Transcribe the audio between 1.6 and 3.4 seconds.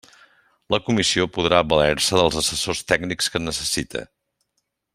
valer-se dels assessors tècnics